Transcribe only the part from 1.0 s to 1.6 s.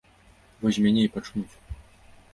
і пачнуць.